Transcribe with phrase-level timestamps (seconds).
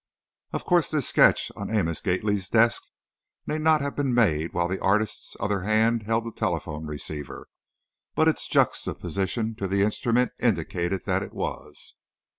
[0.51, 2.81] Of course, this sketch on Amos Gately's desk
[3.45, 7.47] need not have been made while the artist's other hand held the telephone receiver,
[8.15, 11.93] but its juxtaposition to the instrument indicated that it was.